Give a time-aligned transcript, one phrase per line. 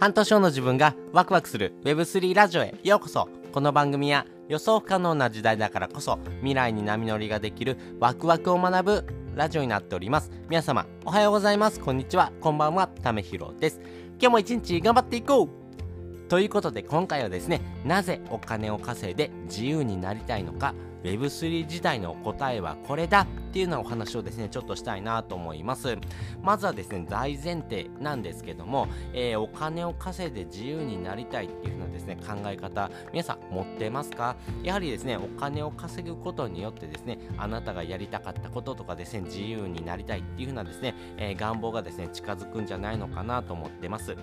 [0.00, 3.28] 半年後の自分がワクワクする Web3 ラジオへようこそ。
[3.52, 10.30] この番組は予想不可能な時代だからこそ未来に波乗りができるワクワクを学ぶラジオになっております。
[10.48, 11.80] 皆様おはようございます。
[11.80, 12.30] こんにちは。
[12.40, 12.86] こんばんは。
[12.86, 13.80] ためひろです。
[14.20, 16.28] 今日も一日頑張っていこう。
[16.28, 23.26] ということで今回はですねなぜお金を稼いで自由になりたいのか Web3 時代の答えはこれだ。
[23.48, 25.96] っていうようなお話をですねちょっとしたいなと思います。
[26.42, 34.36] まずはですね大前提なんですけども、えー、お金を稼いで自由になりたいっていう風なですね考え方皆さん持ってますか？
[34.62, 44.16] やはりですねお金を稼ぐことによってですねあなたがやりたかったこととかですね自由になりたいっていう風なですね、えー、願望がですね近づくんじゃないのかなと思ってます。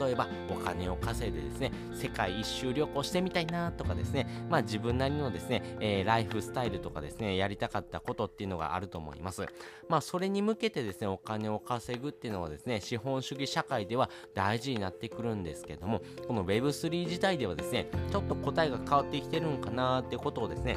[0.00, 9.46] 例えばお金を稼いでですね世界一周旅行してみたいなとかですねまあ自分なりのですね、えー、ライフスタイルとかですねやりたかったことっていうのががあると思います。
[9.88, 20.76] まあ、それに向けてですね、お金を稼ぐっていうのはですね、資本主義社会では大事になってくるんですけども、この Web3 自体ではですね、ちょっと答えが変わってきてるんかなってことをですね、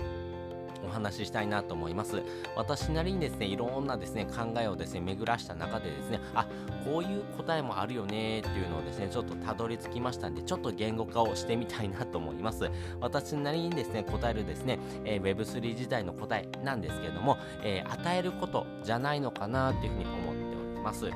[0.87, 2.21] お話ししたいなと思います。
[2.55, 6.47] 私なりにですねいろんなですね考えをですね巡らした中でですねあ
[6.83, 12.69] こういう答えもあるよねっていうのをですねちょっとたどり着きましたんでちょっと言語化をしてみたいなと思います。
[13.01, 21.09] 私なりにですね答えるですね、えー、Web3 時代の答えなんですけれども、えー、与えることじゃないのかなっていうふうに思っております。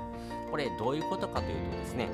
[0.49, 2.09] これどういうことかというとですね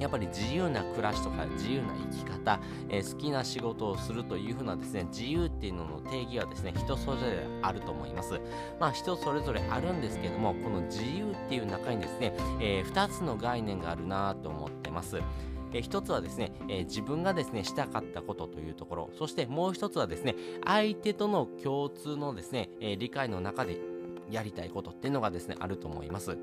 [0.00, 8.40] やっぱり自由な暮らしとか自由な生き方、えー、好きな仕事をするというふうなですね自由っていうのの定義はですね人それぞれあると思います。
[8.80, 15.20] まあ人それぞれあるんですけどもこの自由っていう中にですね、えー、2つの概念があるなと思ってます。
[15.72, 23.78] え、一つはですね、えー、自分がですね、したかったことというところ、そしてもう一つはですね、相手との共通のですね、えー、理解の中で
[24.30, 26.36] やりたいことっていうのがですね、あると思います。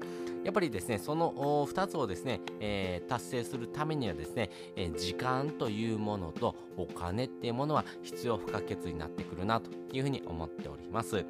[0.43, 1.31] やっぱりですね、その
[1.67, 11.25] 2つをですね、えー、達成するためにはですね、えー、時間というものとお金っていうものは必要不可欠になってくるなというふうに思っております。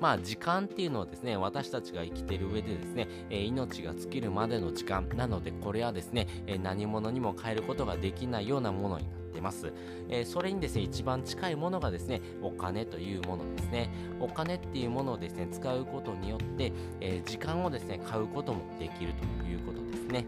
[0.00, 9.72] まあ時間っていうのはですね、私たちが生きている上でですね、えー、命が尽きるまでの時間なので、これはですね、えー、何者にも変えることができないようなものになってます。
[10.08, 13.90] えー、それにですね、一番近いものがですね、お金というものですね。
[14.20, 20.26] お金っていうものをですね、使うことによって、え時間をですね、買うこともできるということですね。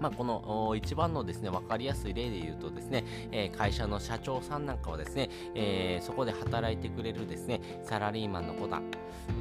[0.00, 8.80] まあ、この一番のですね、わかりやすい例で言うとですね、えー、会社の社長さんなんかはですね、えー、そこで働いてくれるですね、サラリーマンの子だ。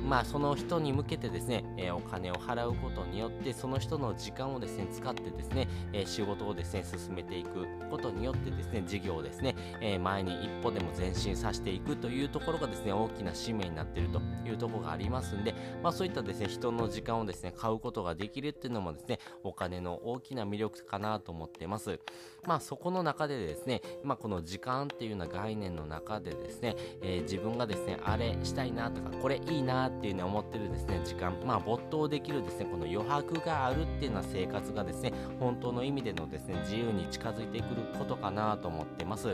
[0.07, 15.53] まあ、その人に向けてですね、えー、お金を払うことによって、その人の時間をですね、使ってですね、え仕事をですね、進めていくことによってですね、事業をですね、え前に一歩でも前進させていくというところがですね、大きな使命になっているというところがありますんで、
[15.84, 22.00] まあ、そういったですね、人の時間をですね、買うことができるっていうのもですね、お金の大きな魅力かなと思ってます。
[22.46, 39.28] まあそこの中でですね、まあこの時間っていうような概念の中でですね、えー、自分がですね、あれしたいなとか、これいいなっていうね、思ってるですね、時間、まあ没頭できるですね、この余白があるっていうような生活がですね、本当の意味でのですね、自由に近づいてくることかなと思ってます。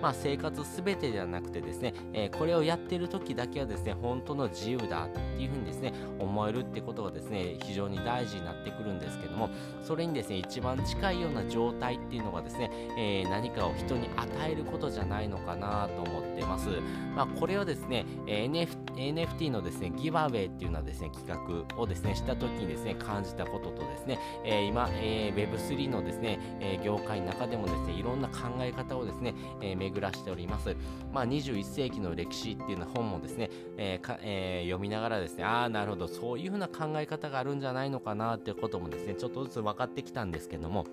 [0.00, 9.50] まあ生活すべてではなくてですね、えー、これをやってる時だけはですね、本当の自由だっていうふうにですね、思えるってことがですね、非常に大事になってくるんですけども、
[9.82, 16.68] それにですね、一番近いような状態っていうのがですね、えー、何かを人に与えることじゃないのかなと思ってます。
[17.16, 30.76] まあ、これをですね、え NFT NFT のですね、ギバウェイっていうのはですね、企画をですね、した時にですね、感じたこととですね、えー、今、えー、Web3 のですね、え業界の中でもですね、いろんな考え方をですね、え巡らしております。
[31.12, 40.86] まあ、21世紀の歴史っていうような本もですね、えかえー、読みながらですね、ああ、なるほど、そういうふうな考え方があるんじゃないのかなっていうこともですね、ちょっとずつ分かってきたんですけども、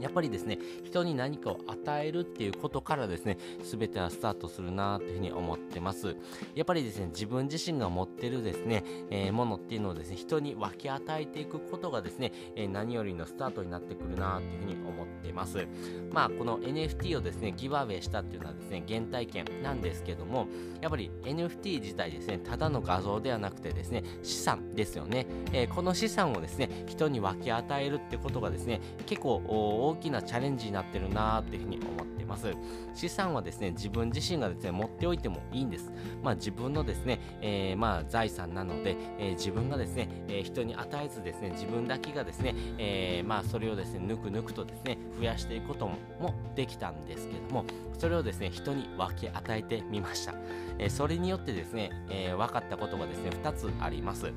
[0.00, 6.16] やっぱりですね、人に何かを与えるっていうことからですね、全てはスタートするなというふうに思ってます。
[6.54, 15.66] やっぱりですね、自分自身が持ってるですね、えー、ものっていうのをですね、人に分け与えていくことがですね、えー、何よりのスタートになってくるなというふうに思ってます。
[16.12, 20.46] まあ、この NFT をですね、ギブアウェイしたっていうのはですね、原体験なんですけども、
[20.80, 25.26] やっぱり NFT 自体ですね、ただの画像ではなくてですね、資産ですよね。
[25.52, 29.42] えー、この資産をですね、人に分け与えるってことがですね、結構
[29.88, 32.54] 大きなチャレンジになってるなーっていうふうに思ってます。
[32.94, 35.90] 資産はですね、自分自身がですね、持っておいてもいいんです。
[36.22, 47.64] まあ自分のですね、えー、まあ財産なので、えー、自分がですね、えー、人に与えずですね、自分だけがですね、えまあそれをですね、ぬくぬくとですね、増やしていくこともできたんですけども、
[47.98, 50.34] それをですね、人に分け与えてみました。
[50.78, 54.32] えそれによってですね、え分かったことがですね、2つあります。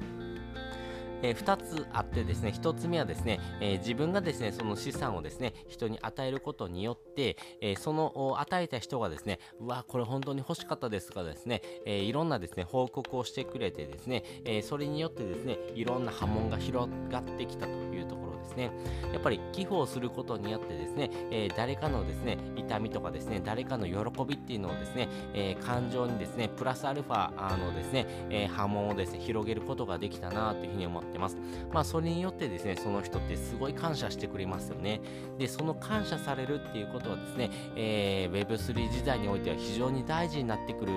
[1.21, 18.71] えー、2つあってですね1つ目はですね、えー、自分がですねその資産をですね人に与えることによって、えー、その与えた人がですねうわこれ本当に欲しかったですとかですね、えいろんなですね報告をしてくれてですね、えそれによってですねいろんな波紋が広がってきたというところですね。
[19.13, 31.37] やっぱり寄付をすることによってですね、えー、誰かのですね痛みとかですね誰かの喜びっていうのをですね、えー、感情にですねプラスアルファあのですね、えー、波紋をですね広げることができたなというふうに思ってます。
[31.71, 35.01] まあそれによってですねその人ってすごい感謝してくれますよね。
[35.37, 40.91] でその感謝されるっていうことはですね、えー、Web3 時代においては非常に大事になってくる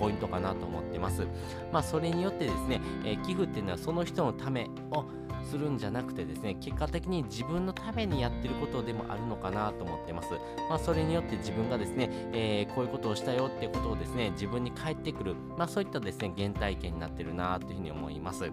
[0.00, 1.26] ポイントかなと思ってます。
[1.72, 5.04] まあそれによってですね、え寄付っていうのはその人のためを
[5.50, 10.28] するんじゃなくてですね結果的に自分のためにやってることでもあるのかなと思ってます、
[10.68, 18.50] まあ、それによって自分がですね、えー、こういうことをしたよってことをですね自分に返ってくる、まあ、そういったですね原体験になってるなというふうに思います。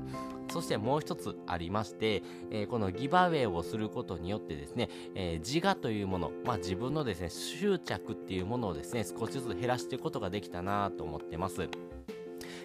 [0.52, 11.70] そしてもう一つありまして、えー、このギバウェイをすることによってですね、えー、自我というもの、まあ、自分のですね執着っていうものをですね少しずつ減らしていくことができたなと思ってます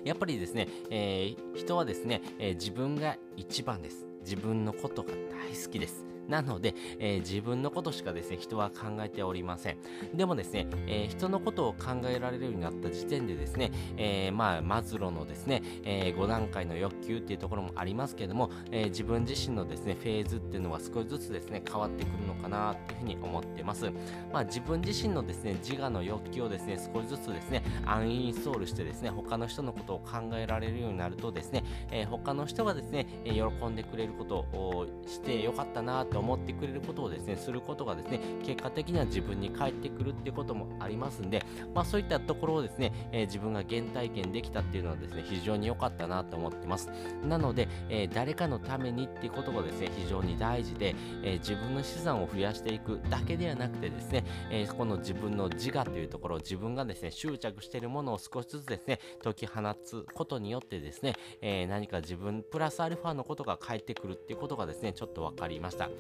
[0.05, 6.05] やっぱりですね、えー、人はですね、え自分が一番です自分のことが大好きです。
[6.32, 9.76] なので、えー、自分のことしかですね、人は考えておりません。
[10.14, 23.90] でもですね、えー、人のことを考えられるようになった時点でですね、えー、まあ、マズローのですね、え5段階の欲求っていうところもありますけども、え自分自身のですね、フェーズっていうのは少しずつですね、変わってくるのかなっていうふうに思ってます。
[24.32, 41.43] まあ、自分自身のですね、自我の欲求をですね、少しずつですね、アンインストールしてですね、他の人のことを考えられるようになるとですね、え他の人がですね、喜んでくれることをしてよかったなと思ってくれることをですね、することがですね、結果的には自分に返ってくるってこともありますんで、
[41.75, 46.89] まあそういったところをですね、えー、自分が原体験できたっていうのはですね、非常に良かったなと思ってます。
[47.27, 65.91] なので、えー、誰かのためにっていうことがですね、非常に大事で、えー、自分の資産を増やしていくだけではなくてですね、えこの自分の自我というところ、自分がですね、執着しているものを少しずつですね、解き放つことによってですね、え何か自分プラスアルファのことが返ってくるっていうことがですね、ちょっと分かりました。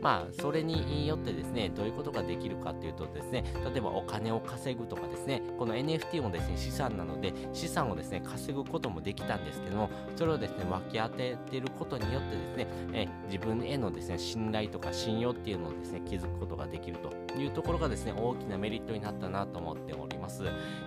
[0.00, 20.21] まあ、それによってですね、どういうことができるかっていうとですね、例えばお金を稼ぐとかですね、この NFT もですね、資産なので、資産をですね、稼ぐこともできたんですけども、それをですね、分け当てていることによってですね、え自分へのですね、信頼とか信用っていうのをですね、築くことができるというところがですね、大きなメリットになったなと思っております。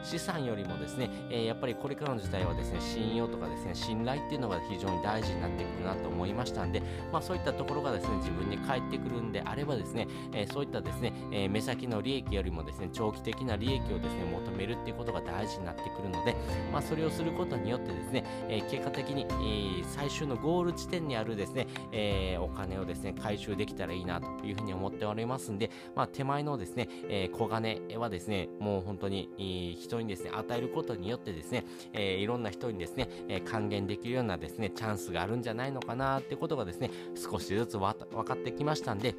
[0.03, 16.35] 資産よりもですね、えー、やっぱりこれからの時代はですね、信用とかですね、信頼っていうのが非常に大事になってくるなと思いましたんで、まあそういったところがですね、自分に返ってくるんであればですね、えー、そういったですね、えー、目先の利益よりもですね、長期的な利益をですね、求めるっていうことが大事になってくるので、
[16.71, 19.25] まあそれをすることによってですね、え結果的に、
[19.81, 37.93] え最終のゴール地点にあるですね、えお金をですね、回収できたらいいなというふうに思っておりますんで、まあ手前のですね、え小金はですね、もう本当に、人にですね、与えることによってですね、えいろんな人にですね、え還元できるようなですね、チャンスがあるんじゃないのかなってことがですね、少しずつ分
[38.23, 39.15] かってきましたんで、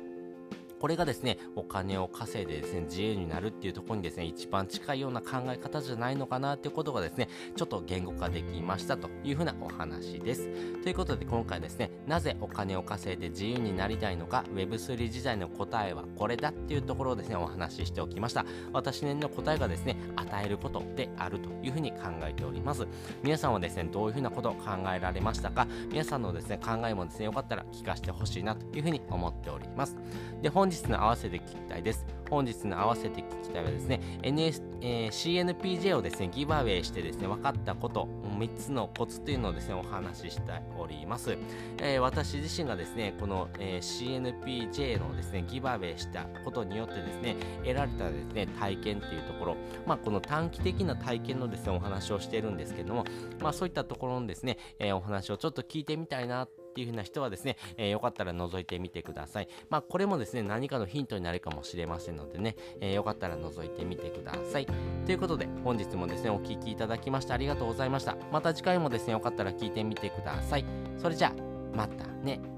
[0.78, 10.48] これがですね、お金を稼いでですね、自由になるっていうところにですね、一番近いような考え方じゃないのかなっていうことがですね、ちょっと言語化できましたというふうなお話です。
[10.82, 18.44] ということで今回ですね、なぜお金を稼いで自由になりたいのか、Web3 時代の答えはこれだっていうところをですね、お話ししておきました。
[18.72, 22.86] 私の答えがですね、与えることであるというふうに考えております。
[23.22, 25.66] 皆さんはですね、どういうふうなことを考えられましたか？
[25.90, 29.96] 皆さんのですね、考えもですね、よかったら聞かせてほしいなというふうに思っております。
[30.42, 32.04] で、本本日の合わせて聞きたいです。
[32.28, 41.38] 本日の合わせて聞きたいはですね、NS えー、CNPJ をですね、ギバウェイしてですね、分かったこと、3つのコツというのをですね、お話ししております。
[41.78, 49.56] えー、私自身がですね、この、えー、CNPJ のですね、ギバウェイしたことによってですね、得られたですね、体験っていうところ、
[49.86, 53.04] まあ、この短期的な体験のですね、お話をしているんですけども、
[53.40, 59.48] まあ、そういったところのですね、えお話をちょっと聞いてみたいなっていう風な人はですね、えー、よかったら覗いてみてください。
[59.70, 64.66] まあ、これもですね、何かのヒントになるかもしれませんのでね、えー、よかったら覗いてみてください。
[65.06, 68.14] ということで、本日もですね、お聴きいただきましてありがとうございました。
[68.30, 70.66] また次回もですね、よかったら聞いてみてください。
[70.98, 71.32] それじゃあ、
[71.74, 72.55] またね。